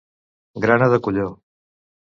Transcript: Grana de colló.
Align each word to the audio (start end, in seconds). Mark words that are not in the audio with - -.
Grana 0.63 0.89
de 0.95 0.99
colló. 1.09 1.31